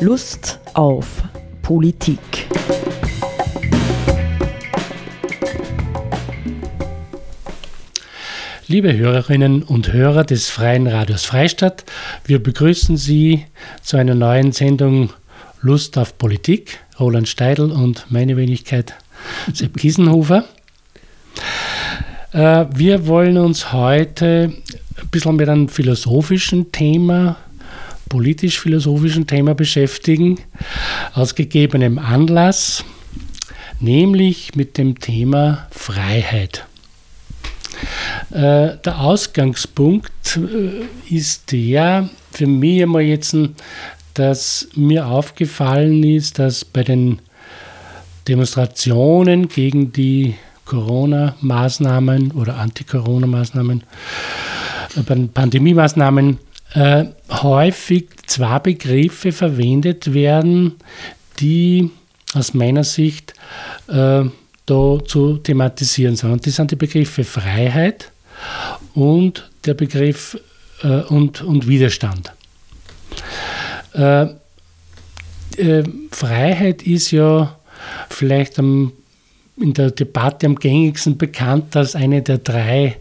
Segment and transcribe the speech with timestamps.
[0.00, 1.24] Lust auf
[1.62, 2.20] Politik.
[8.68, 11.84] Liebe Hörerinnen und Hörer des Freien Radios Freistadt,
[12.24, 13.46] wir begrüßen Sie
[13.82, 15.10] zu einer neuen Sendung
[15.62, 16.78] Lust auf Politik.
[17.00, 18.94] Roland Steidl und meine Wenigkeit
[19.52, 20.44] Sepp Kiesenhofer.
[22.32, 24.52] Äh, wir wollen uns heute
[24.96, 27.36] ein bisschen mit einem philosophischen Thema
[28.08, 30.38] politisch-philosophischen Thema beschäftigen,
[31.14, 32.84] aus gegebenem Anlass,
[33.80, 36.66] nämlich mit dem Thema Freiheit.
[38.30, 43.36] Äh, der Ausgangspunkt äh, ist der, für mich einmal jetzt,
[44.14, 47.20] dass mir aufgefallen ist, dass bei den
[48.26, 50.34] Demonstrationen gegen die
[50.64, 53.82] Corona-Maßnahmen oder Anti-Corona-Maßnahmen,
[54.96, 56.38] äh, bei den Pandemie-Maßnahmen
[57.42, 60.76] häufig zwei Begriffe verwendet werden,
[61.40, 61.90] die
[62.34, 63.34] aus meiner Sicht
[63.88, 64.24] äh,
[64.66, 66.30] da zu thematisieren sind.
[66.30, 68.12] Und das sind die Begriffe Freiheit
[68.94, 70.38] und der Begriff
[70.82, 72.32] äh, und, und Widerstand.
[73.94, 74.26] Äh,
[75.56, 77.56] äh, Freiheit ist ja
[78.10, 78.92] vielleicht am,
[79.56, 82.96] in der Debatte am gängigsten bekannt als eine der drei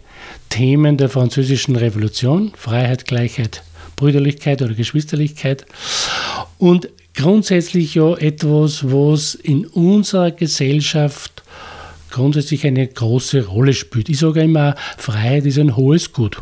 [0.50, 3.64] Themen der französischen Revolution, Freiheit, Gleichheit,
[3.98, 5.66] Brüderlichkeit oder Geschwisterlichkeit.
[6.58, 11.44] Und grundsätzlich ja etwas, was in unserer Gesellschaft
[12.10, 14.08] grundsätzlich eine große Rolle spielt.
[14.08, 16.38] Ich sage immer, Freiheit ist ein hohes Gut.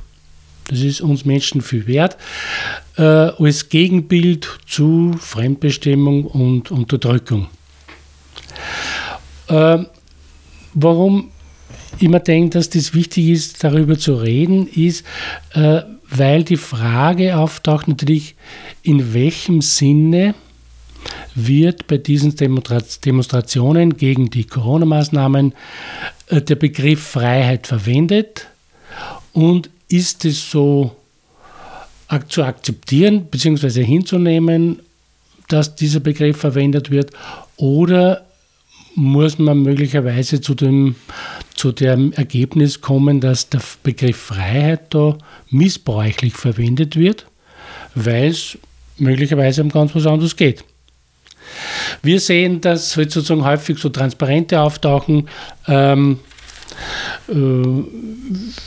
[0.67, 2.17] Das ist uns Menschen viel wert,
[2.97, 7.47] äh, als Gegenbild zu Fremdbestimmung und Unterdrückung.
[9.47, 9.79] Äh,
[10.73, 11.29] warum
[11.99, 15.05] immer denke, dass das wichtig ist, darüber zu reden, ist,
[15.53, 15.81] äh,
[16.17, 18.35] weil die Frage auftaucht natürlich,
[18.83, 20.35] in welchem Sinne
[21.35, 25.53] wird bei diesen Demonstrationen gegen die Corona-Maßnahmen
[26.28, 28.47] äh, der Begriff Freiheit verwendet
[29.34, 30.95] und ist es so
[32.29, 33.84] zu akzeptieren bzw.
[33.84, 34.79] hinzunehmen,
[35.47, 37.12] dass dieser Begriff verwendet wird
[37.57, 38.25] oder
[38.95, 40.95] muss man möglicherweise zu dem,
[41.53, 45.17] zu dem Ergebnis kommen, dass der Begriff Freiheit da
[45.50, 47.25] missbräuchlich verwendet wird,
[47.94, 48.57] weil es
[48.97, 50.63] möglicherweise um ganz was anderes geht.
[52.01, 55.29] Wir sehen, dass sozusagen häufig so Transparente auftauchen,
[55.67, 56.19] ähm,
[57.27, 57.33] äh,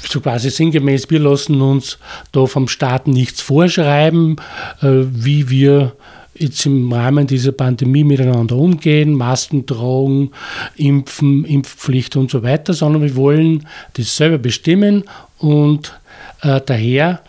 [0.08, 1.98] so quasi sinngemäß, wir lassen uns
[2.32, 4.36] da vom Staat nichts vorschreiben,
[4.80, 5.96] äh, wie wir
[6.38, 10.30] jetzt im Rahmen dieser Pandemie miteinander umgehen, Masken tragen,
[10.76, 15.04] Impfen, Impfpflicht und so weiter, sondern wir wollen das selber bestimmen
[15.38, 15.98] und
[16.42, 17.22] äh, daher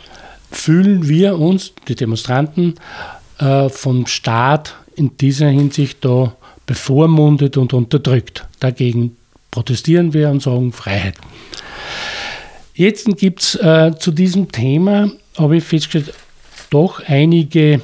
[0.52, 2.76] fühlen wir uns, die Demonstranten,
[3.40, 8.46] äh, vom Staat in dieser Hinsicht da bevormundet und unterdrückt.
[8.60, 9.16] Dagegen
[9.52, 11.16] protestieren wir und sagen Freiheit.
[12.74, 16.14] Jetzt gibt es äh, zu diesem Thema, habe ich festgestellt,
[16.70, 17.82] doch einige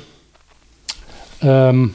[1.46, 1.94] ähm,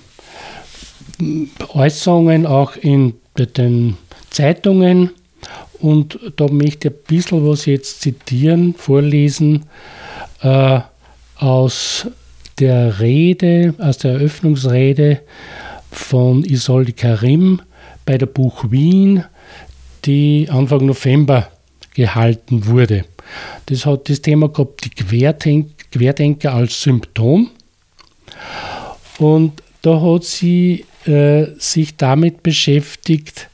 [1.75, 3.97] Äußerungen auch in den
[4.31, 5.11] Zeitungen.
[5.81, 9.65] Und da möchte ich ein bisschen was jetzt zitieren, vorlesen
[10.43, 10.81] äh,
[11.37, 12.07] aus
[12.59, 15.21] der Rede, aus der Eröffnungsrede
[15.91, 17.63] von Isolde Karim
[18.05, 19.25] bei der Buch Wien,
[20.05, 21.49] die Anfang November
[21.95, 23.05] gehalten wurde.
[23.67, 27.51] Das hat das Thema gehabt, die Querdenk Querdenker als Symptom.
[29.21, 33.51] Und da hat sie äh, sich damit beschäftigt,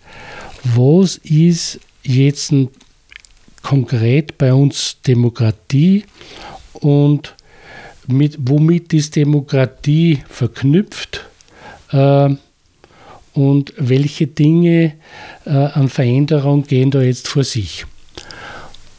[0.63, 2.55] was ist jetzt
[3.63, 6.05] konkret bei uns Demokratie
[6.73, 7.35] und
[8.07, 11.27] mit, womit ist Demokratie verknüpft
[11.91, 12.29] äh,
[13.35, 14.95] und welche Dinge
[15.45, 17.87] äh, an Veränderung gehen da jetzt vor sich.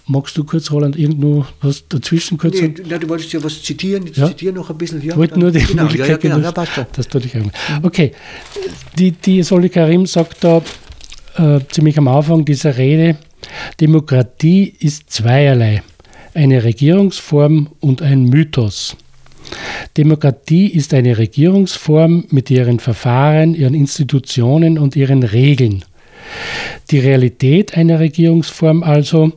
[0.09, 4.07] Magst du kurz, Roland, irgendwo was dazwischen kurz nee, na, du wolltest ja was zitieren,
[4.07, 4.27] ich ja?
[4.27, 5.01] zitiere noch ein bisschen.
[5.01, 7.51] Ja, ich wollte nur die genau, Möglichkeit ja, genau, ja, dass du dich mhm.
[7.83, 8.13] Okay,
[8.97, 10.61] die, die Soli Karim sagt da
[11.37, 13.17] äh, ziemlich am Anfang dieser Rede,
[13.81, 15.83] Demokratie ist zweierlei,
[16.33, 18.95] eine Regierungsform und ein Mythos.
[19.97, 25.83] Demokratie ist eine Regierungsform mit ihren Verfahren, ihren Institutionen und ihren Regeln.
[26.91, 29.33] Die Realität einer Regierungsform also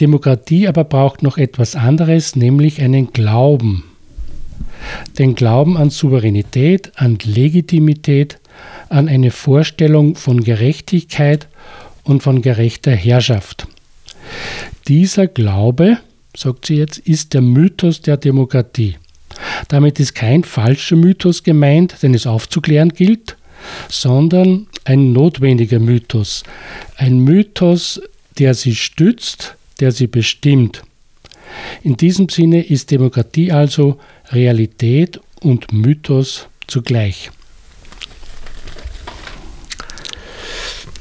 [0.00, 3.84] Demokratie aber braucht noch etwas anderes, nämlich einen Glauben.
[5.18, 8.38] Den Glauben an Souveränität, an Legitimität,
[8.88, 11.48] an eine Vorstellung von Gerechtigkeit
[12.04, 13.66] und von gerechter Herrschaft.
[14.88, 15.98] Dieser Glaube,
[16.36, 18.96] sagt sie jetzt, ist der Mythos der Demokratie.
[19.68, 23.36] Damit ist kein falscher Mythos gemeint, den es aufzuklären gilt,
[23.88, 26.42] sondern ein notwendiger Mythos.
[26.96, 28.00] Ein Mythos,
[28.38, 30.84] der sie stützt, der sie bestimmt.
[31.82, 33.98] In diesem Sinne ist Demokratie also
[34.30, 37.32] Realität und Mythos zugleich.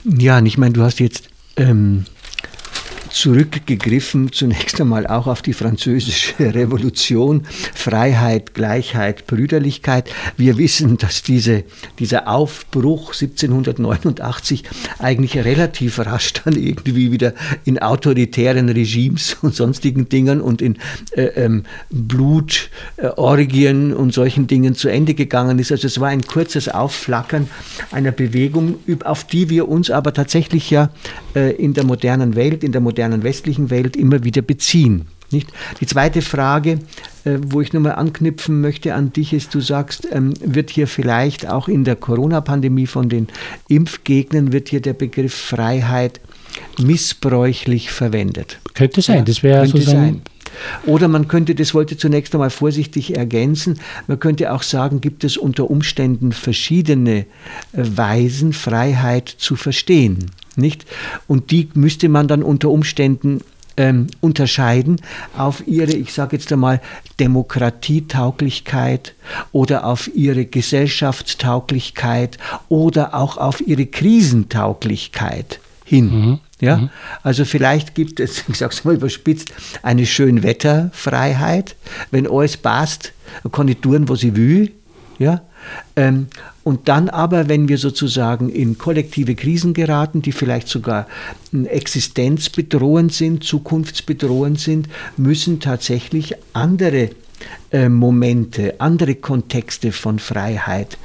[0.03, 2.05] Ja, ich meine, du hast jetzt ähm,
[3.11, 7.43] zurückgegriffen, zunächst einmal auch auf die französische Revolution,
[7.73, 10.09] Freiheit, Gleichheit, Brüderlichkeit.
[10.37, 11.63] Wir wissen, dass diese,
[11.99, 14.63] dieser Aufbruch 1789
[14.99, 17.33] eigentlich relativ rasch dann irgendwie wieder
[17.65, 20.77] in autoritären Regimes und sonstigen Dingen und in
[21.11, 25.71] äh, ähm, Blutorgien äh, und solchen Dingen zu Ende gegangen ist.
[25.71, 27.49] Also es war ein kurzes Aufflackern
[27.91, 30.89] einer Bewegung, auf die wir uns aber tatsächlich ja
[31.35, 35.07] äh, in der modernen Welt, in der modernen modernen westlichen Welt immer wieder beziehen.
[35.31, 35.49] Nicht?
[35.79, 36.79] Die zweite Frage,
[37.23, 41.49] äh, wo ich nochmal anknüpfen möchte an dich, ist, du sagst, ähm, wird hier vielleicht
[41.49, 43.27] auch in der Corona-Pandemie von den
[43.69, 46.19] Impfgegnern, wird hier der Begriff Freiheit
[46.79, 48.59] missbräuchlich verwendet.
[48.73, 50.21] Könnte sein, ja, das wäre so sein.
[50.85, 55.37] Oder man könnte, das wollte zunächst einmal vorsichtig ergänzen, man könnte auch sagen, gibt es
[55.37, 57.25] unter Umständen verschiedene äh,
[57.73, 60.29] Weisen, Freiheit zu verstehen.
[60.55, 60.85] Nicht?
[61.27, 63.41] Und die müsste man dann unter Umständen
[63.77, 64.97] ähm, unterscheiden
[65.37, 66.81] auf ihre, ich sage jetzt einmal,
[67.19, 69.15] Demokratietauglichkeit
[69.51, 72.37] oder auf ihre Gesellschaftstauglichkeit
[72.69, 76.05] oder auch auf ihre Krisentauglichkeit hin.
[76.05, 76.39] Mhm.
[76.59, 76.77] Ja?
[76.77, 76.89] Mhm.
[77.23, 79.51] Also vielleicht gibt es, ich sage es mal überspitzt,
[79.81, 81.75] eine Schönwetterfreiheit,
[82.11, 83.13] wenn alles passt,
[83.51, 84.71] kann ich tun, was ich will.
[85.17, 85.41] Ja?
[85.95, 86.27] Ähm,
[86.63, 91.07] und dann aber, wenn wir sozusagen in kollektive Krisen geraten, die vielleicht sogar
[91.51, 94.87] existenzbedrohend sind, zukunftsbedrohend sind,
[95.17, 97.09] müssen tatsächlich andere
[97.71, 100.97] äh, Momente, andere Kontexte von Freiheit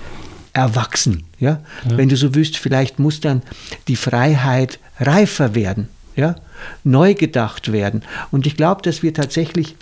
[0.53, 1.25] erwachsen.
[1.39, 1.61] Ja?
[1.89, 1.97] ja?
[1.97, 3.43] Wenn du so wüsst, vielleicht muss dann
[3.89, 6.37] die Freiheit reifer werden, ja?
[6.85, 8.03] neu gedacht werden.
[8.31, 9.77] Und ich glaube, dass wir tatsächlich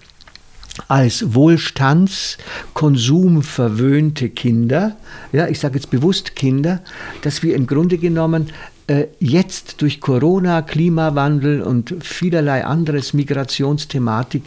[0.89, 2.39] als Wohlstands-,
[2.73, 4.97] konsumverwöhnte Kinder,
[5.33, 6.83] ja, ich sage jetzt bewusst Kinder,
[7.23, 8.51] dass wir im Grunde genommen
[8.87, 14.43] äh, jetzt durch Corona, Klimawandel und vielerlei anderes Migrationsthematik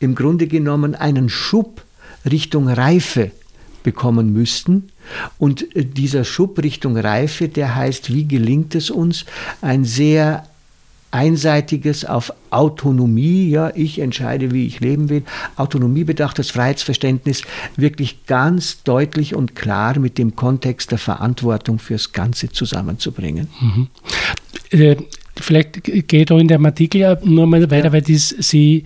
[0.00, 1.82] im Grunde genommen einen Schub
[2.30, 3.32] Richtung Reife
[3.82, 4.88] bekommen müssten.
[5.38, 9.26] Und äh, dieser Schub Richtung Reife, der heißt, wie gelingt es uns,
[9.60, 10.44] ein sehr
[11.12, 15.22] einseitiges auf Autonomie, ja, ich entscheide, wie ich leben will,
[15.56, 17.42] Autonomie bedachtes Freiheitsverständnis
[17.76, 23.48] wirklich ganz deutlich und klar mit dem Kontext der Verantwortung fürs Ganze zusammenzubringen.
[23.60, 23.88] Mhm.
[24.70, 24.96] Äh,
[25.36, 27.92] vielleicht geht auch in dem Artikel nur mal weiter, ja.
[27.92, 28.84] weil dies, sie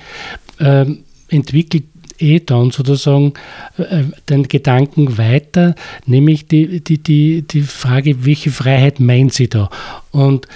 [0.59, 0.85] äh,
[1.29, 1.85] entwickelt
[2.19, 3.35] eh dann sozusagen
[3.79, 5.75] äh, den Gedanken weiter,
[6.07, 9.71] nämlich die, die, die, die Frage, welche Freiheit meint sie da?
[10.11, 10.47] Und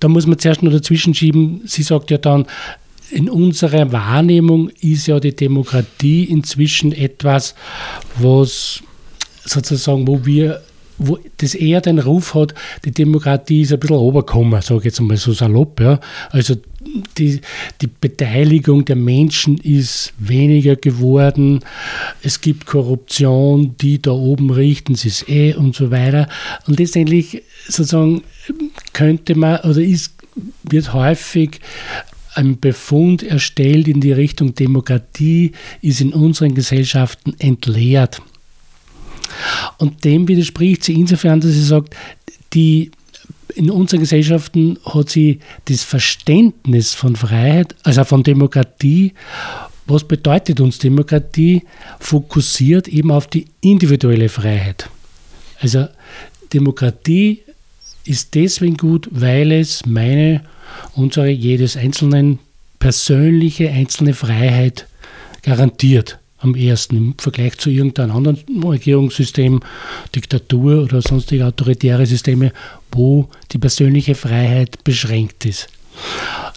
[0.00, 2.46] da muss man zuerst nur dazwischen schieben, sie sagt ja dann,
[3.10, 7.54] in unserer Wahrnehmung ist ja die Demokratie inzwischen etwas,
[8.16, 8.82] was
[9.44, 10.62] sozusagen, wo wir
[10.98, 15.00] wo das eher den Ruf hat, die Demokratie ist ein bisschen runtergekommen, sage ich jetzt
[15.00, 15.80] mal so salopp.
[15.80, 16.00] Ja.
[16.30, 16.54] Also
[17.18, 17.40] die,
[17.80, 21.60] die Beteiligung der Menschen ist weniger geworden.
[22.22, 26.28] Es gibt Korruption, die da oben richten sie es eh und so weiter.
[26.66, 28.22] Und letztendlich sozusagen
[28.92, 30.14] könnte man oder ist,
[30.62, 31.60] wird häufig
[32.34, 38.22] ein Befund erstellt in die Richtung Demokratie ist in unseren Gesellschaften entleert.
[39.78, 41.94] Und dem widerspricht sie insofern, dass sie sagt,
[42.54, 42.90] die
[43.52, 49.14] in unseren Gesellschaften hat sie das Verständnis von Freiheit, also von Demokratie,
[49.86, 51.62] was bedeutet uns Demokratie,
[52.00, 54.88] fokussiert eben auf die individuelle Freiheit.
[55.60, 55.88] Also
[56.52, 57.42] Demokratie
[58.04, 60.42] ist deswegen gut, weil es meine,
[60.94, 62.38] unsere, jedes Einzelnen
[62.78, 64.86] persönliche, einzelne Freiheit
[65.42, 69.60] garantiert am ersten im Vergleich zu irgendeinem anderen Regierungssystem,
[70.14, 72.52] Diktatur oder sonstige autoritäre Systeme,
[72.90, 75.68] wo die persönliche Freiheit beschränkt ist.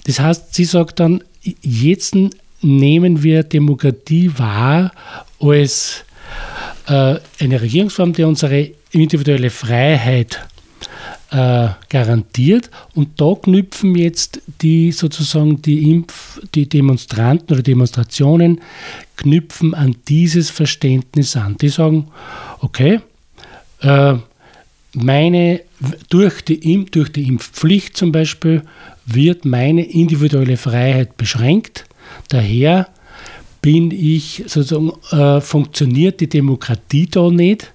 [0.06, 1.24] Das heißt, sie sagt dann,
[1.62, 2.16] jetzt
[2.62, 4.92] nehmen wir Demokratie wahr
[5.40, 6.04] als
[6.88, 10.40] äh, eine Regierungsform, die unsere individuelle Freiheit
[11.32, 12.70] äh, garantiert.
[12.94, 18.62] Und da knüpfen jetzt die sozusagen die Impf, die Demonstranten oder Demonstrationen
[19.18, 21.58] knüpfen an dieses Verständnis an.
[21.58, 22.08] Die sagen,
[22.62, 23.00] okay,
[23.82, 24.16] äh,
[24.94, 25.62] meine,
[26.10, 28.64] durch, die, durch die Impfpflicht zum Beispiel
[29.06, 31.86] wird meine individuelle Freiheit beschränkt.
[32.30, 32.88] Daher
[33.62, 37.72] bin ich sozusagen, äh, funktioniert die Demokratie da nicht?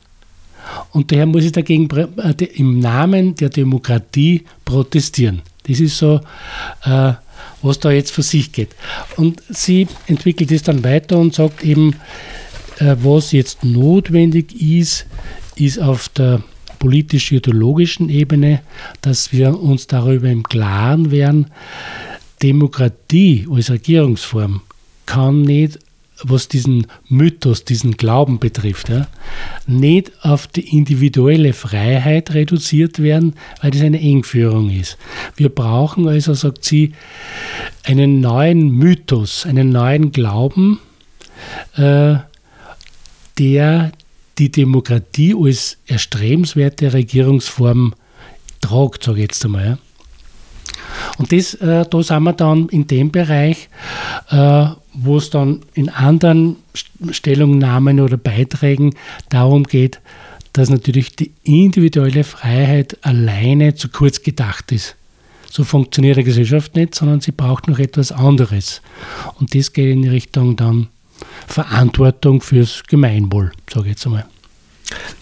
[0.93, 5.43] Und daher muss ich dagegen äh, im Namen der Demokratie protestieren.
[5.67, 6.21] Das ist so,
[6.85, 7.13] äh,
[7.63, 8.75] was da jetzt für sich geht.
[9.17, 11.97] Und sie entwickelt es dann weiter und sagt eben,
[12.79, 15.07] äh, was jetzt notwendig ist,
[15.57, 16.43] ist auf der
[16.79, 18.63] politisch-ideologischen Ebene,
[19.03, 21.47] dass wir uns darüber im Klaren werden,
[22.43, 24.63] Demokratie als Regierungsform
[25.05, 25.79] kann nicht,
[26.23, 29.07] was diesen Mythos, diesen Glauben betrifft, ja,
[29.67, 34.99] nicht auf die individuelle Freiheit reduziert werden, weil das eine Engführung ist.
[35.37, 36.93] Wir brauchen also, sagt sie,
[37.85, 40.79] einen neuen Mythos, einen neuen Glauben,
[41.77, 42.17] äh,
[43.39, 43.93] der
[44.39, 47.95] die Demokratie als erstrebenswerte Regierungsform
[48.61, 49.65] tragt, sage ich jetzt einmal.
[49.65, 49.79] Ja.
[51.19, 53.69] Und das, äh, da sind wir dann in dem Bereich,
[54.31, 56.57] äh, wo es dann in anderen
[57.11, 58.95] Stellungnahmen oder Beiträgen
[59.29, 60.01] darum geht,
[60.53, 64.97] dass natürlich die individuelle Freiheit alleine zu kurz gedacht ist.
[65.49, 68.83] So funktioniert eine Gesellschaft nicht, sondern sie braucht noch etwas anderes.
[69.39, 70.89] Und das geht in die Richtung dann
[71.47, 74.27] Verantwortung fürs Gemeinwohl, sage ich jetzt einmal.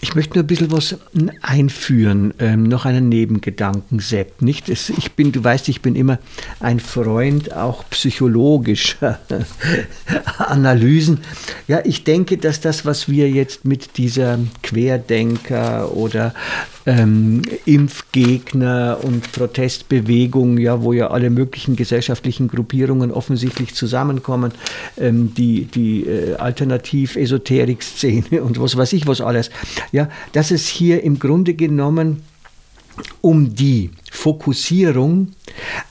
[0.01, 0.97] Ich möchte nur ein bisschen was
[1.41, 4.41] einführen, ähm, noch einen Nebengedanken, Sepp.
[4.41, 4.69] Nicht?
[4.69, 6.19] Es, ich bin, du weißt, ich bin immer
[6.59, 9.19] ein Freund auch psychologischer
[10.37, 11.19] Analysen.
[11.67, 16.33] Ja, ich denke, dass das, was wir jetzt mit dieser Querdenker oder
[16.89, 24.53] ähm, Impfgegner und Protestbewegung, ja, wo ja alle möglichen gesellschaftlichen Gruppierungen offensichtlich zusammenkommen,
[24.97, 29.51] ähm, die, die äh, Alternativ-Esoterik-Szene und was weiß ich was alles,
[29.91, 32.23] ja, dass es hier im Grunde genommen
[33.21, 35.33] um die Fokussierung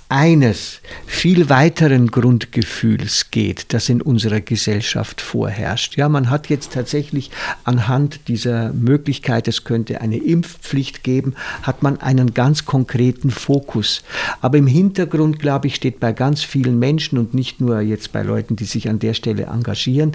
[0.09, 5.97] eines viel weiteren Grundgefühls geht, das in unserer Gesellschaft vorherrscht.
[5.99, 7.31] Ja, man hat jetzt tatsächlich
[7.65, 14.03] anhand dieser Möglichkeit, es könnte eine Impfpflicht geben, hat man einen ganz konkreten Fokus.
[14.41, 18.23] Aber im Hintergrund, glaube ich, steht bei ganz vielen Menschen und nicht nur jetzt bei
[18.23, 20.12] Leuten, die sich an der Stelle engagieren,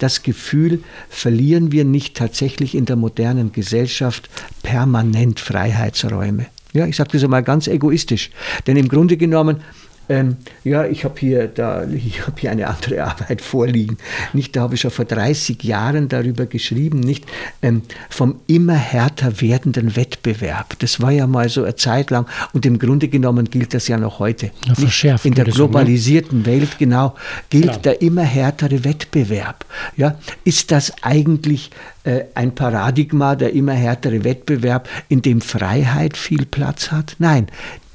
[0.00, 4.28] das Gefühl, verlieren wir nicht tatsächlich in der modernen Gesellschaft
[4.64, 6.46] permanent Freiheitsräume.
[6.76, 8.30] Ja, ich sage das einmal ganz egoistisch.
[8.66, 9.62] Denn im Grunde genommen
[10.08, 13.98] ähm, ja, ich habe hier, hab hier eine andere Arbeit vorliegen.
[14.32, 17.24] Nicht, da habe ich schon vor 30 Jahren darüber geschrieben, nicht
[17.62, 20.78] ähm, vom immer härter werdenden Wettbewerb.
[20.78, 23.98] Das war ja mal so eine Zeit lang und im Grunde genommen gilt das ja
[23.98, 24.50] noch heute.
[24.66, 26.56] Ja, verschärft In der globalisierten so, ne?
[26.56, 27.14] Welt, genau,
[27.50, 27.78] gilt Klar.
[27.78, 29.64] der immer härtere Wettbewerb.
[29.96, 31.70] Ja, ist das eigentlich
[32.04, 37.16] äh, ein Paradigma, der immer härtere Wettbewerb, in dem Freiheit viel Platz hat?
[37.18, 37.48] Nein,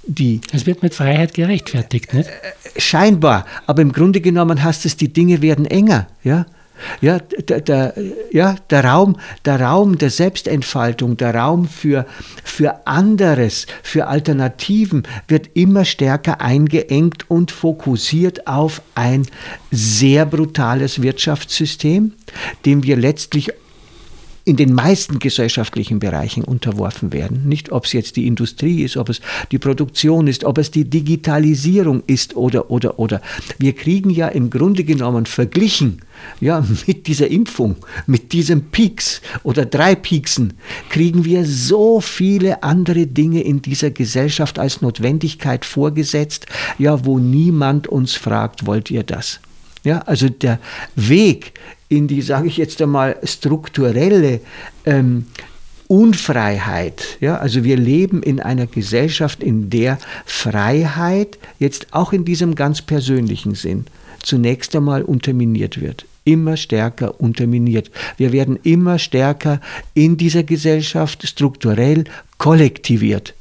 [0.04, 0.42] die.
[0.52, 2.30] Es wird mit Freiheit gerechtfertigt, nicht?
[2.30, 6.46] Äh, scheinbar, aber im Grunde genommen heißt es, die Dinge werden enger, ja.
[7.00, 7.94] Ja, der, der,
[8.32, 12.08] ja, der Raum, der Raum der Selbstentfaltung, der Raum für,
[12.44, 19.28] für anderes, für Alternativen wird immer stärker eingeengt und fokussiert auf ein
[19.70, 22.14] sehr brutales Wirtschaftssystem,
[22.66, 23.52] dem wir letztlich
[24.44, 27.48] in den meisten gesellschaftlichen Bereichen unterworfen werden.
[27.48, 29.22] Nicht, ob es jetzt die Industrie ist, ob es
[29.52, 33.22] die Produktion ist, ob es die Digitalisierung ist oder, oder, oder.
[33.58, 36.02] Wir kriegen ja im Grunde genommen verglichen
[36.40, 37.76] ja, mit dieser Impfung,
[38.08, 40.54] mit diesem Peaks oder drei Peaksen,
[40.90, 46.46] kriegen wir so viele andere Dinge in dieser Gesellschaft als Notwendigkeit vorgesetzt,
[46.78, 49.40] ja, wo niemand uns fragt, wollt ihr das?
[49.84, 50.60] Ja, also der
[50.96, 51.54] Weg
[51.92, 54.40] in die, sage ich jetzt einmal, strukturelle
[54.86, 55.26] ähm,
[55.88, 57.18] Unfreiheit.
[57.20, 62.82] Ja, also wir leben in einer Gesellschaft, in der Freiheit jetzt auch in diesem ganz
[62.82, 63.86] persönlichen Sinn
[64.24, 66.06] zunächst einmal unterminiert wird.
[66.24, 67.92] Immer stärker unterminiert.
[68.16, 69.60] Wir werden immer stärker
[69.94, 72.06] in dieser Gesellschaft strukturell
[72.38, 73.34] kollektiviert.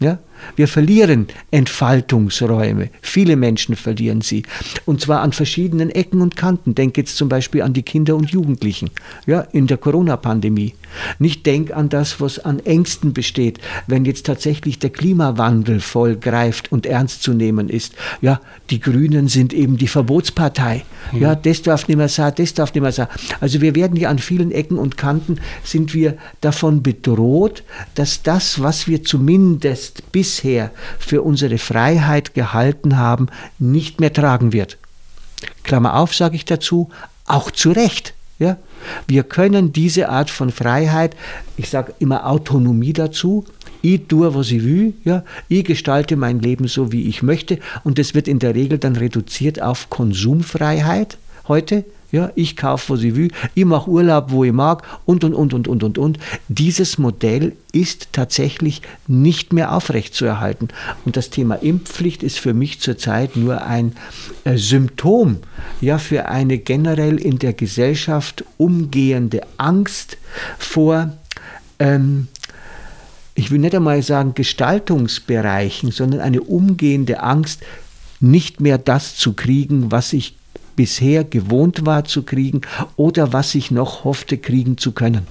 [0.00, 0.18] Ja?
[0.56, 2.90] Wir verlieren Entfaltungsräume.
[3.00, 4.42] Viele Menschen verlieren sie.
[4.86, 6.74] Und zwar an verschiedenen Ecken und Kanten.
[6.74, 8.90] Denk jetzt zum Beispiel an die Kinder und Jugendlichen
[9.26, 10.74] ja, in der Corona-Pandemie.
[11.18, 16.72] Nicht denk an das, was an Ängsten besteht, wenn jetzt tatsächlich der Klimawandel voll greift
[16.72, 17.94] und ernst zu nehmen ist.
[18.20, 18.40] Ja,
[18.70, 20.84] die Grünen sind eben die Verbotspartei.
[21.12, 21.20] Mhm.
[21.20, 23.08] Ja, das darf nicht mehr sein, das darf nicht mehr sein.
[23.40, 27.62] Also wir werden ja an vielen Ecken und Kanten sind wir davon bedroht,
[27.94, 34.52] dass das, was wir zumindest bis bisher für unsere Freiheit gehalten haben, nicht mehr tragen
[34.52, 34.76] wird.
[35.62, 36.90] Klammer auf, sage ich dazu,
[37.24, 38.12] auch zu Recht.
[38.38, 38.58] Ja?
[39.06, 41.16] Wir können diese Art von Freiheit,
[41.56, 43.46] ich sage immer Autonomie dazu,
[43.80, 47.98] ich tue, was ich will, ja, ich gestalte mein Leben so, wie ich möchte und
[47.98, 51.16] das wird in der Regel dann reduziert auf Konsumfreiheit
[51.46, 55.34] heute, Ja, ich kaufe, was ich will, ich mache Urlaub, wo ich mag und, und,
[55.34, 56.18] und, und, und, und, und.
[56.48, 60.68] Dieses Modell ist tatsächlich nicht mehr aufrechtzuerhalten.
[61.04, 63.92] Und das Thema Impfpflicht ist für mich zurzeit nur ein
[64.44, 65.38] äh, Symptom
[65.82, 70.16] ja, für eine generell in der Gesellschaft umgehende Angst
[70.58, 71.12] vor
[71.78, 72.28] ähm,
[73.34, 77.62] ich will nicht einmal sagen Gestaltungsbereichen, sondern eine umgehende Angst,
[78.20, 80.37] nicht mehr das zu kriegen, was ich
[80.78, 82.60] bisher gewohnt war zu kriegen
[82.94, 85.26] oder was ich noch hoffte kriegen zu können.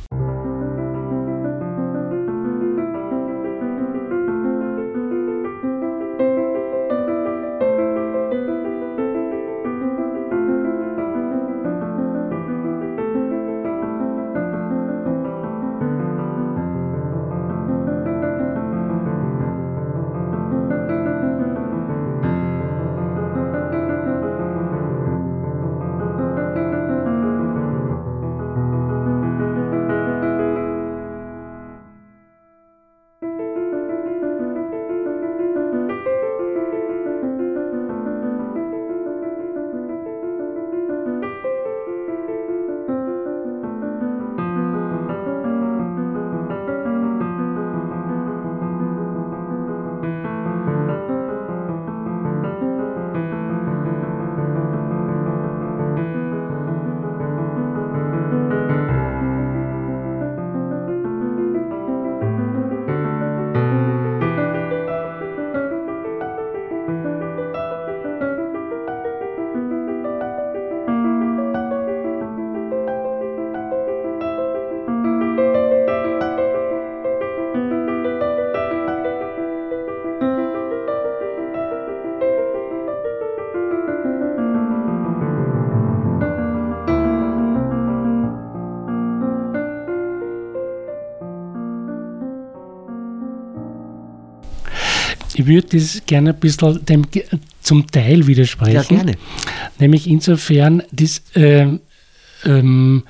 [95.47, 97.05] Würde das gerne ein bisschen dem,
[97.61, 98.73] zum Teil widersprechen.
[98.73, 99.13] Ja, gerne.
[99.79, 101.67] Nämlich insofern, das, äh,
[102.45, 103.03] ähm,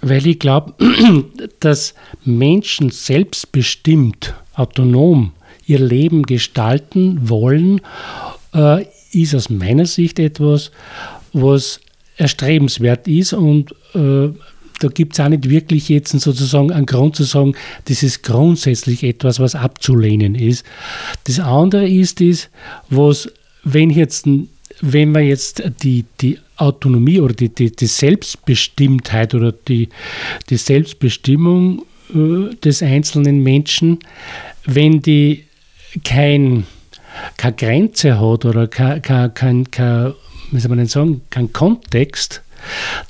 [0.00, 0.74] weil ich glaube,
[1.60, 1.94] dass
[2.24, 5.32] Menschen selbstbestimmt, autonom
[5.66, 7.80] ihr Leben gestalten wollen,
[8.54, 10.70] äh, ist aus meiner Sicht etwas,
[11.32, 11.80] was
[12.16, 14.28] erstrebenswert ist und äh,
[14.84, 17.54] da gibt es auch nicht wirklich jetzt sozusagen einen Grund zu sagen,
[17.86, 20.64] das ist grundsätzlich etwas, was abzulehnen ist.
[21.24, 22.50] Das andere ist es,
[22.90, 24.28] was, wenn jetzt,
[24.82, 29.88] wenn man jetzt die, die Autonomie oder die, die, die Selbstbestimmtheit oder die,
[30.50, 31.82] die Selbstbestimmung
[32.14, 34.00] äh, des einzelnen Menschen,
[34.66, 35.44] wenn die
[36.04, 36.66] kein,
[37.38, 40.12] keine Grenze hat oder kein, kein, kein, kein
[40.50, 42.42] wie soll man denn sagen, kein Kontext,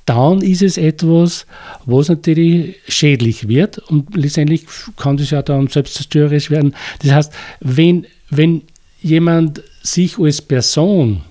[0.06, 1.46] dann ist es etwas,
[1.86, 6.74] was natürlich schädlich wird und letztendlich kann das ja dann selbstzerstörerisch werden.
[7.00, 8.62] Das heißt, wenn, wenn
[9.00, 11.22] jemand sich als Person,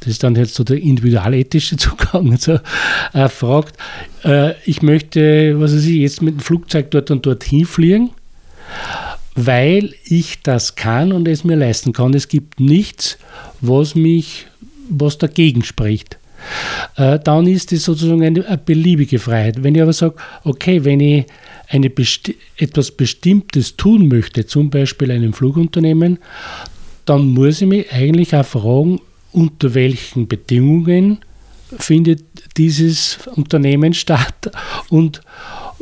[0.00, 2.58] das ist dann jetzt so der individualethische Zugang, also,
[3.12, 3.76] äh, fragt,
[4.24, 8.10] äh, ich möchte, was weiß ich, jetzt mit dem Flugzeug dort und dort hinfliegen,
[9.34, 12.14] weil ich das kann und es mir leisten kann.
[12.14, 13.18] Es gibt nichts,
[13.60, 14.46] was mich,
[14.88, 16.18] was dagegen spricht.
[16.96, 19.62] Äh, dann ist es sozusagen eine, eine, beliebige Freiheit.
[19.62, 21.26] Wenn ich aber sage, okay, wenn ich
[21.68, 26.18] eine besti etwas Bestimmtes tun möchte, zum Beispiel einem Flugunternehmen,
[27.04, 29.00] dann muss ich mich eigentlich auch fragen,
[29.32, 31.18] unter welchen Bedingungen
[31.78, 32.24] findet
[32.56, 34.50] dieses Unternehmen statt
[34.88, 35.20] und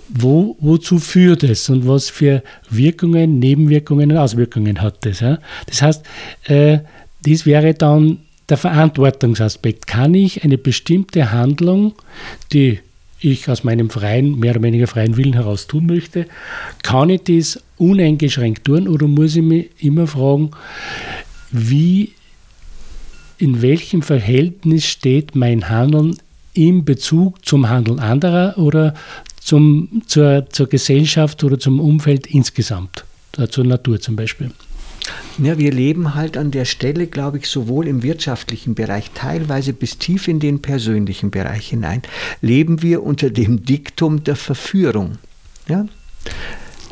[0.09, 5.21] wo, wozu führt es und was für Wirkungen, Nebenwirkungen und Auswirkungen hat das.
[5.21, 5.39] Ja?
[5.67, 6.05] Das heißt,
[6.45, 6.79] äh,
[7.25, 8.19] das wäre dann
[8.53, 9.87] der Verantwortungsaspekt.
[9.87, 11.95] Kann ich eine bestimmte Handlung,
[12.53, 12.81] die
[13.19, 16.27] ich aus meinem freien, mehr oder weniger freien Willen heraus tun möchte,
[16.83, 20.51] kann ich das uneingeschränkt tun oder muss ich mich immer fragen,
[21.51, 22.13] wie,
[23.39, 26.19] in welchem Verhältnis steht mein Handeln
[26.53, 28.93] in Bezug zum Handeln anderer oder
[29.41, 33.07] zum, zur, zur Gesellschaft oder zum Umfeld insgesamt,
[33.49, 34.51] zur Natur zum Beispiel.
[35.39, 39.99] Ja, wir leben halt an der Stelle, glaube ich, sowohl im wirtschaftlichen Bereich, teilweise bis
[39.99, 42.03] tief in den persönlichen Bereich hinein,
[42.41, 45.19] leben wir unter dem Diktum der Verführung.
[45.69, 45.87] Ja?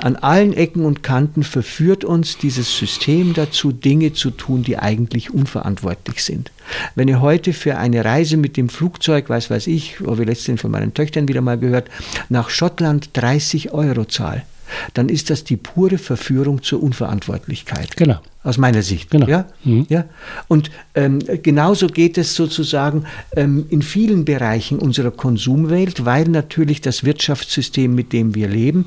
[0.03, 5.35] An allen Ecken und Kanten verführt uns dieses System dazu, Dinge zu tun, die eigentlich
[5.35, 6.51] unverantwortlich sind.
[6.95, 10.63] Wenn ihr heute für eine Reise mit dem Flugzeug, weiß weiß ich, habe ich letztens
[10.63, 11.91] von meinen Töchtern wieder mal gehört,
[12.31, 14.43] nach Schottland 30 Euro zahlt,
[14.95, 17.97] dann ist das die pure Verführung zur Unverantwortlichkeit.
[17.97, 18.21] Genau.
[18.43, 19.11] Aus meiner Sicht.
[19.11, 19.27] Genau.
[19.27, 19.47] Ja?
[19.65, 19.87] Mhm.
[19.89, 20.05] Ja?
[20.49, 23.05] Und ähm, genauso geht es sozusagen
[23.37, 28.87] ähm, in vielen Bereichen unserer Konsumwelt, weil natürlich das Wirtschaftssystem, mit dem wir leben,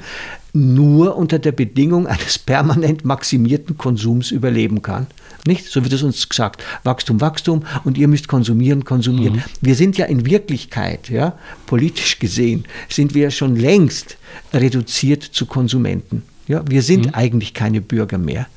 [0.54, 5.08] nur unter der Bedingung eines permanent maximierten Konsums überleben kann.
[5.46, 5.66] Nicht?
[5.66, 6.64] So wird es uns gesagt.
[6.84, 9.38] Wachstum, Wachstum und ihr müsst konsumieren, konsumieren.
[9.38, 9.44] Mhm.
[9.62, 14.18] Wir sind ja in Wirklichkeit, ja, politisch gesehen, sind wir schon längst
[14.54, 16.24] reduziert zu Konsumenten.
[16.48, 17.14] Ja, wir sind Mhm.
[17.14, 18.48] eigentlich keine Bürger mehr.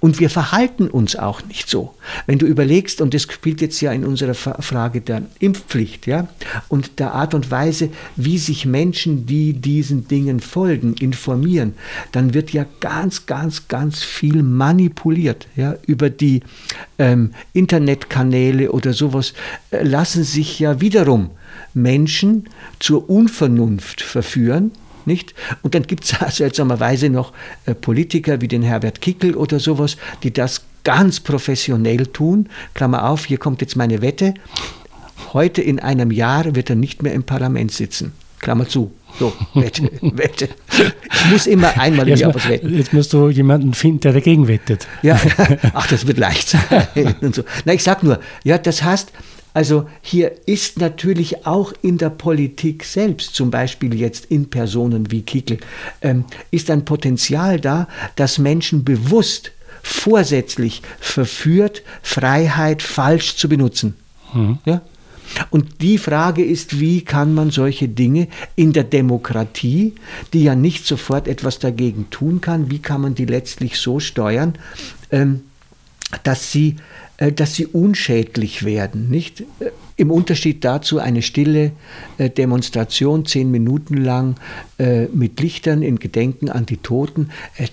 [0.00, 1.94] Und wir verhalten uns auch nicht so.
[2.26, 6.28] Wenn du überlegst, und das spielt jetzt ja in unserer Fra- Frage der Impfpflicht, ja,
[6.68, 11.74] und der Art und Weise, wie sich Menschen, die diesen Dingen folgen, informieren,
[12.12, 16.42] dann wird ja ganz, ganz, ganz viel manipuliert, ja, über die
[16.98, 19.34] ähm, Internetkanäle oder sowas
[19.70, 21.30] äh, lassen sich ja wiederum
[21.74, 24.72] Menschen zur Unvernunft verführen,
[25.08, 25.34] nicht?
[25.62, 27.32] Und dann gibt es seltsamerweise noch
[27.66, 32.48] äh, Politiker wie den Herbert Kickel oder sowas, die das ganz professionell tun.
[32.74, 34.34] Klammer auf, hier kommt jetzt meine Wette.
[35.32, 38.12] Heute in einem Jahr wird er nicht mehr im Parlament sitzen.
[38.38, 38.92] Klammer zu.
[39.18, 40.48] So, Wette, Wette.
[41.12, 42.76] Ich muss immer einmal im Jetzt, Jahr was wetten.
[42.76, 44.86] jetzt musst du jemanden finden, der dagegen wettet.
[45.02, 45.18] Ja,
[45.74, 46.60] ach, das wird leicht sein.
[47.20, 47.42] Und so.
[47.64, 49.12] Na, ich sag nur, ja, das heißt,
[49.58, 55.22] also hier ist natürlich auch in der Politik selbst, zum Beispiel jetzt in Personen wie
[55.22, 55.58] Kickel,
[56.00, 59.50] ähm, ist ein Potenzial da, dass Menschen bewusst,
[59.82, 63.96] vorsätzlich verführt, Freiheit falsch zu benutzen.
[64.64, 64.80] Ja?
[65.50, 69.96] Und die Frage ist, wie kann man solche Dinge in der Demokratie,
[70.32, 74.54] die ja nicht sofort etwas dagegen tun kann, wie kann man die letztlich so steuern,
[75.10, 75.40] ähm,
[76.22, 76.76] dass sie,
[77.18, 79.40] äh, dass sie unschädlich werden, nicht?
[79.40, 81.72] Äh, Im Unterschied dazu eine stille
[82.18, 84.36] äh, Demonstration, zehn Minuten lang
[85.12, 87.30] mit Lichtern in Gedenken an die Toten,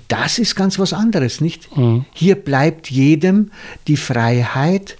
[0.07, 1.69] das ist ganz was anderes, nicht?
[2.13, 3.51] Hier bleibt jedem
[3.85, 4.97] die Freiheit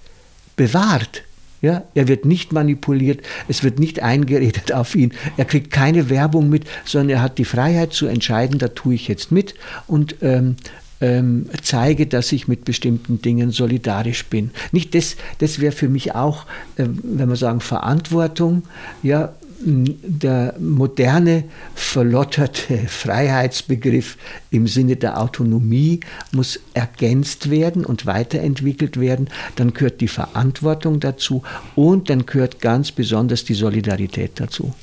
[0.56, 1.24] bewahrt.
[1.64, 6.48] Ja, er wird nicht manipuliert, es wird nicht eingeredet auf ihn, er kriegt keine Werbung
[6.48, 9.56] mit, sondern er hat die Freiheit zu entscheiden, da tue ich jetzt mit
[9.88, 10.58] und ähm,
[11.02, 14.52] ähm, zeige, dass ich mit bestimmten Dingen solidarisch bin.
[14.72, 16.46] Nicht das, das wäre für mich auch,
[16.78, 18.64] ähm, wenn wir sagen, Verantwortung,
[19.04, 19.34] ja,
[19.66, 24.18] der moderne, verlotterte Freiheitsbegriff
[24.52, 29.30] im Sinne der Autonomie muss ergänzt werden und weiterentwickelt werden.
[29.56, 31.44] Dann gehört die Verantwortung dazu
[31.76, 34.74] und dann gehört ganz besonders die Solidarität dazu.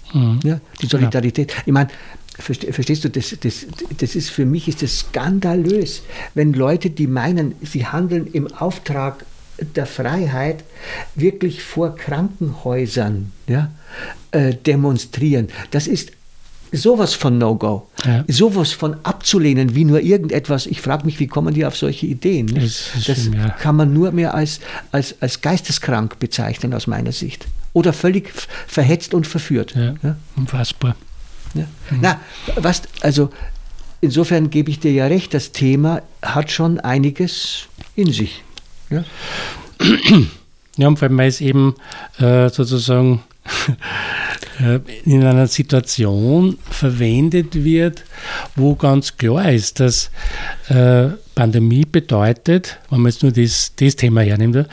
[0.43, 1.55] Ja, die Solidarität.
[1.65, 1.89] Ich meine,
[2.43, 3.67] Verstehst du, das, das,
[3.99, 6.03] das ist für mich ist das skandalös,
[6.35, 9.25] wenn Leute, die meinen, sie handeln im Auftrag
[9.77, 10.65] der Freiheit,
[11.15, 13.71] wirklich vor Krankenhäusern ja,
[14.33, 15.49] äh, demonstrieren.
[15.71, 16.11] Das ist
[16.73, 18.25] sowas von No-Go, Ja.
[18.29, 20.67] sowas von abzulehnen, wie nur irgendetwas.
[20.67, 22.49] Ich frage mich, wie kommen die auf solche Ideen?
[22.57, 23.51] ist Das schon, ja.
[23.51, 27.47] kann man nur mehr als, als, als geisteskrank bezeichnen aus meiner Sicht.
[27.75, 28.31] Oder völlig
[28.67, 29.75] verhetzt und verführt.
[29.77, 30.17] Ja, Ja?
[31.55, 31.67] Unfassbar.
[31.91, 31.99] Ja.
[32.01, 32.21] Na,
[32.57, 33.31] was, also
[34.01, 38.43] insofern gebe ich dir ja recht, das Thema hat schon einiges in sich.
[38.91, 39.05] Ja?
[40.79, 41.75] Ja, und weil man es eben
[42.19, 43.23] äh, sozusagen
[44.59, 48.05] äh, in einer Situation verwendet wird,
[48.57, 50.11] wo ganz klar ist, dass
[50.71, 54.67] äh, Pandemie bedeutet, wenn man jetzt nur das, das Thema hernimmt,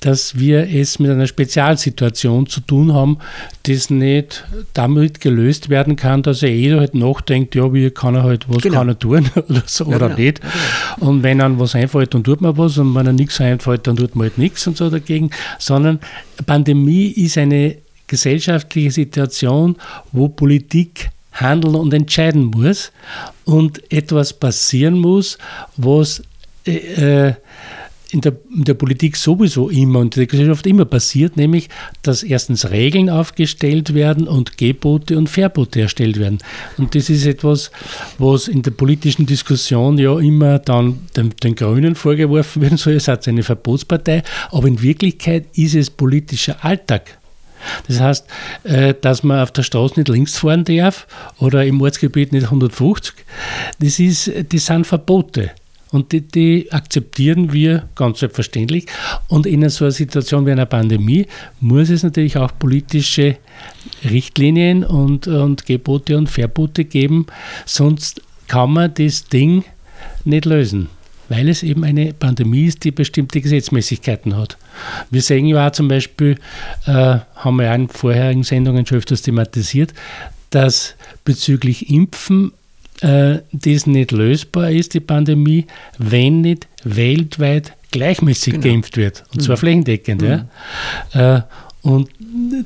[0.00, 3.18] dass wir es mit einer Spezialsituation zu tun haben,
[3.62, 8.24] das nicht damit gelöst werden kann, dass er jeder halt nachdenkt, ja, wie kann er
[8.24, 8.76] halt, was Genau.
[8.78, 10.20] kann er tun oder so Ja, oder genau.
[10.20, 10.40] nicht.
[10.98, 13.96] Und wenn einem was einfällt, dann tut man was und wenn einem nichts einfällt, dann
[13.96, 15.98] tut man halt nichts und so dagegen, sondern
[16.44, 19.76] Pandemie ist eine gesellschaftliche Situation,
[20.12, 22.92] wo Politik handeln und entscheiden muss
[23.44, 25.38] und etwas passieren muss,
[25.76, 26.22] was
[26.66, 27.34] äh, äh,
[28.10, 31.68] in der, in der Politik sowieso immer und in der Gesellschaft immer passiert, nämlich,
[32.02, 36.38] dass erstens Regeln aufgestellt werden und Gebote und Verbote erstellt werden.
[36.78, 37.70] Und das ist etwas,
[38.18, 43.00] was in der politischen Diskussion ja immer dann den, den Grünen vorgeworfen wird, so ihr
[43.00, 47.18] seid eine Verbotspartei, aber in Wirklichkeit ist es politischer Alltag.
[47.88, 48.26] Das heißt,
[48.64, 51.06] äh, dass man auf der Straße nicht links fahren darf
[51.38, 53.14] oder im Ortsgebiet nicht 150,
[53.78, 55.50] das, ist, das sind Verbote.
[55.92, 58.86] Und die, die akzeptieren wir ganz selbstverständlich.
[59.28, 61.26] Und in so einer Situation wie einer Pandemie
[61.60, 63.36] muss es natürlich auch politische
[64.04, 67.26] Richtlinien und, und Gebote und Verbote geben,
[67.64, 69.64] sonst kann man das Ding
[70.24, 70.88] nicht lösen,
[71.28, 74.56] weil es eben eine Pandemie ist, die bestimmte Gesetzmäßigkeiten hat.
[75.10, 76.36] Wir sehen ja auch zum Beispiel,
[76.86, 79.92] äh, haben wir ja in vorherigen Sendungen schon öfters thematisiert,
[80.50, 82.52] dass bezüglich Impfen
[83.00, 85.66] äh, das nicht lösbar ist, die Pandemie,
[85.98, 88.64] wenn nicht weltweit gleichmäßig genau.
[88.64, 89.24] geimpft wird.
[89.32, 89.60] Und zwar mhm.
[89.60, 90.22] flächendeckend.
[90.22, 90.44] Mhm.
[91.12, 91.36] Ja.
[91.36, 91.42] Äh,
[91.86, 92.08] und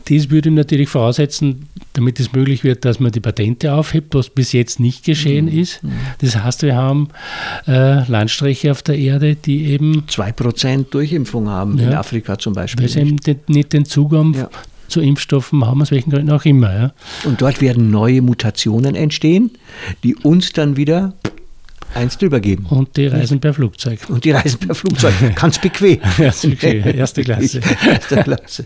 [0.08, 4.52] das würde natürlich voraussetzen, damit es möglich wird, dass man die Patente aufhebt, was bis
[4.52, 5.60] jetzt nicht geschehen mhm.
[5.60, 5.84] ist.
[5.84, 5.92] Mhm.
[6.22, 7.08] Das heißt, wir haben
[7.66, 12.84] äh, Landstriche auf der Erde, die eben 2% Durchimpfung haben, ja, in Afrika zum Beispiel.
[12.84, 14.48] Weil sie eben nicht den Zugang ja.
[14.88, 16.74] zu Impfstoffen haben, aus welchen Gründen auch immer.
[16.74, 16.92] Ja.
[17.26, 19.50] Und dort werden neue Mutationen entstehen,
[20.02, 21.12] die uns dann wieder
[21.94, 22.66] eins drüber geben.
[22.70, 24.00] Und die reisen per Flugzeug.
[24.08, 25.14] Und die reisen per Flugzeug.
[25.34, 26.00] Ganz bequem.
[26.18, 27.60] Erste, erste Klasse.
[27.86, 28.64] erste Klasse.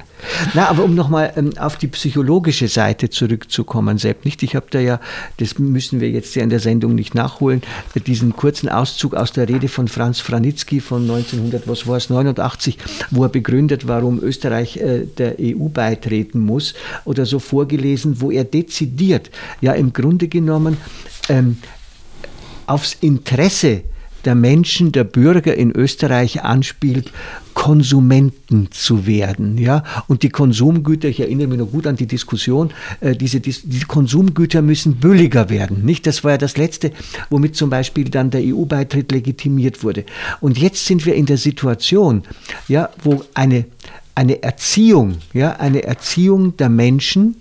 [0.54, 4.42] Na, aber um nochmal ähm, auf die psychologische Seite zurückzukommen, Sepp, nicht?
[4.42, 5.00] Ich habe da ja,
[5.38, 7.62] das müssen wir jetzt ja in der Sendung nicht nachholen,
[8.06, 12.78] diesen kurzen Auszug aus der Rede von Franz Franitzky von 1900, was war es, 89,
[13.10, 18.44] wo er begründet, warum Österreich äh, der EU beitreten muss oder so vorgelesen, wo er
[18.44, 20.76] dezidiert, ja im Grunde genommen
[21.28, 21.58] ähm,
[22.66, 23.82] aufs Interesse
[24.24, 27.12] der Menschen, der Bürger in Österreich anspielt,
[27.52, 29.58] Konsumenten zu werden.
[29.58, 29.84] Ja?
[30.08, 34.62] Und die Konsumgüter, ich erinnere mich noch gut an die Diskussion, äh, diese, diese Konsumgüter
[34.62, 35.84] müssen billiger werden.
[35.84, 36.06] Nicht?
[36.06, 36.92] Das war ja das Letzte,
[37.30, 40.04] womit zum Beispiel dann der EU-Beitritt legitimiert wurde.
[40.40, 42.22] Und jetzt sind wir in der Situation,
[42.68, 43.66] ja, wo eine,
[44.14, 47.36] eine Erziehung, ja, eine Erziehung der Menschen,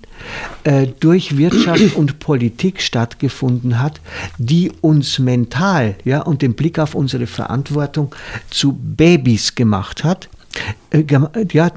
[0.64, 4.02] äh, durch Wirtschaft und Politik stattgefunden hat,
[4.38, 8.14] die uns mental ja, und den Blick auf unsere Verantwortung
[8.50, 10.30] zu Babys gemacht hat.
[10.92, 11.04] Äh,
[11.52, 11.72] ja,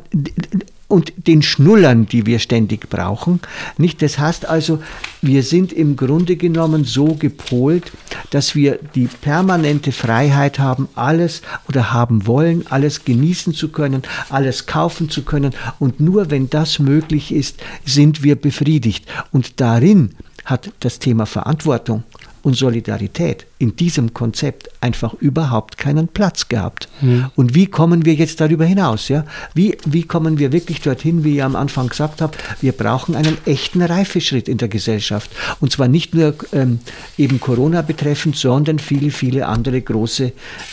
[0.89, 3.41] und den Schnullern, die wir ständig brauchen.
[3.77, 4.03] Nicht?
[4.03, 4.81] Das heißt also,
[5.21, 7.93] wir sind im Grunde genommen so gepolt,
[8.31, 14.67] dass wir die permanente Freiheit haben, alles oder haben wollen, alles genießen zu können, alles
[14.67, 15.55] kaufen zu können.
[15.79, 19.07] Und nur wenn das möglich ist, sind wir befriedigt.
[19.33, 20.11] Und darin
[20.45, 22.05] hat das Thema Verantwortung
[22.47, 26.89] und Solidarität in diesem Konzept einfach überhaupt keinen Platz gehabt.
[27.01, 27.27] Mhm.
[27.35, 29.09] Und wie kommen wir jetzt darüber hinaus?
[29.09, 29.25] Ja?
[29.53, 33.37] Wie, wie kommen wir wirklich dorthin, wie ich am Anfang gesagt habe, wir brauchen einen
[33.47, 35.29] echten Reifeschritt in der Gesellschaft.
[35.59, 36.79] Und zwar nicht nur ähm,
[37.19, 40.31] eben Corona betreffend, sondern viele, viele andere große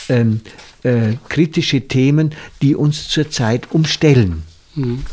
[0.10, 0.42] ähm,
[0.84, 4.44] äh, kritische Themen, die uns zurzeit umstellen.
[4.76, 5.04] Mhm.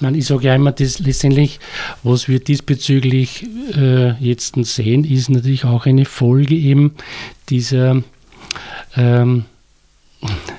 [0.00, 1.58] Man, ich sage ja immer, das letztendlich,
[2.02, 6.94] was wir diesbezüglich äh, jetzt sehen, ist natürlich auch eine Folge eben
[7.48, 8.02] dieser
[8.96, 9.44] ähm,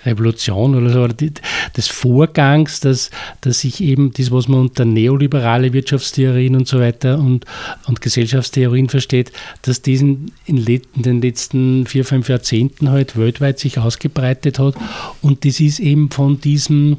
[0.05, 3.09] Revolution oder so, des Vorgangs, dass,
[3.41, 7.45] dass sich eben das, was man unter neoliberale Wirtschaftstheorien und so weiter und,
[7.87, 13.77] und Gesellschaftstheorien versteht, dass diesen in, in den letzten vier, fünf Jahrzehnten halt weltweit sich
[13.77, 14.75] ausgebreitet hat.
[15.21, 16.97] Und das ist eben von diesem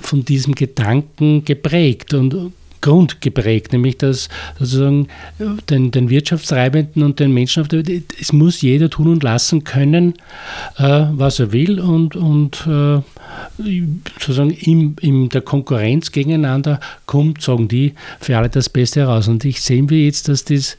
[0.00, 2.52] von diesem Gedanken geprägt und
[2.86, 4.28] grundgeprägt, nämlich dass
[4.58, 5.08] sozusagen
[5.68, 9.64] den, den Wirtschaftstreibenden und den Menschen auf der Welt, es muss jeder tun und lassen
[9.64, 10.14] können,
[10.78, 13.00] äh, was er will und, und äh,
[14.20, 19.26] sozusagen in, in der Konkurrenz gegeneinander kommt, sagen die, für alle das Beste heraus.
[19.26, 20.76] Und ich sehen wir jetzt, dass das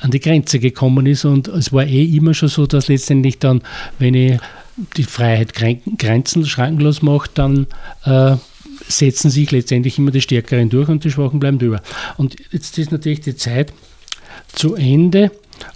[0.00, 3.62] an die Grenze gekommen ist und es war eh immer schon so, dass letztendlich dann,
[3.98, 4.38] wenn ich
[4.96, 7.66] die Freiheit grenzen, schrankenlos macht, dann
[8.04, 8.36] äh,
[8.88, 11.82] setzen sich letztendlich immer die Stärkeren durch und die Schwachen bleiben drüber.
[12.16, 13.72] Und jetzt ist natürlich die Zeit
[14.52, 15.30] zu Ende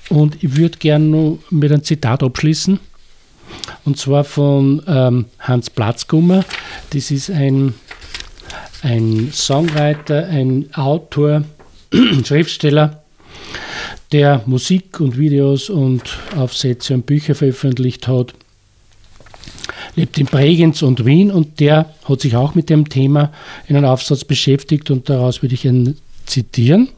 [0.09, 2.81] und ich würde gerne noch mit einem Zitat abschließen.
[3.85, 6.45] Und zwar von ähm, Hans Platzgummer.
[6.91, 7.75] Das ist ein,
[8.83, 11.45] ein Songwriter, ein Autor,
[12.25, 13.03] Schriftsteller,
[14.13, 16.03] der Musik und Videos und
[16.37, 18.35] Aufsätze und Bücher veröffentlicht hat
[19.97, 23.33] lebt in Bregenz und Wien und der hat sich auch mit dem Thema
[23.67, 25.97] in einem Aufsatz beschäftigt und daraus würde ich ihn
[26.27, 26.89] zitieren.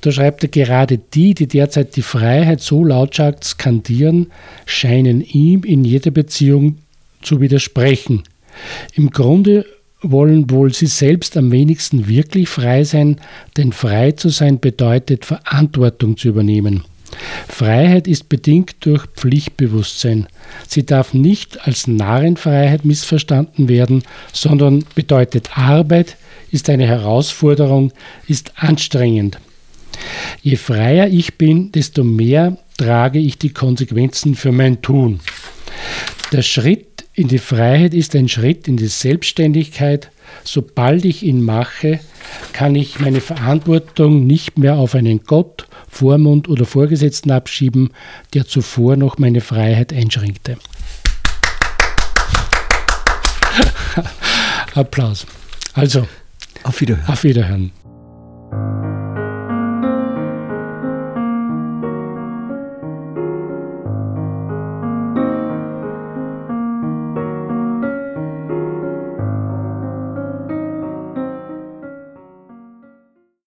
[0.00, 4.30] Da schreibt er, gerade die, die derzeit die Freiheit so lautstark skandieren,
[4.64, 6.78] scheinen ihm in jeder Beziehung
[7.22, 8.22] zu widersprechen.
[8.94, 9.66] Im Grunde
[10.02, 13.20] wollen wohl sie selbst am wenigsten wirklich frei sein,
[13.56, 16.84] denn frei zu sein bedeutet Verantwortung zu übernehmen.
[17.56, 20.26] Freiheit ist bedingt durch Pflichtbewusstsein.
[20.68, 26.18] Sie darf nicht als Narrenfreiheit missverstanden werden, sondern bedeutet Arbeit,
[26.50, 27.94] ist eine Herausforderung,
[28.28, 29.38] ist anstrengend.
[30.42, 35.20] Je freier ich bin, desto mehr trage ich die Konsequenzen für mein Tun.
[36.32, 40.10] Der Schritt in die Freiheit ist ein Schritt in die Selbstständigkeit.
[40.44, 42.00] Sobald ich ihn mache,
[42.52, 47.90] kann ich meine Verantwortung nicht mehr auf einen Gott Vormund oder Vorgesetzten abschieben,
[48.34, 50.58] der zuvor noch meine Freiheit einschränkte.
[54.74, 55.26] Applaus.
[55.72, 56.06] Also,
[56.62, 57.08] auf Wiederhören.
[57.08, 57.72] Auf Wiederhören.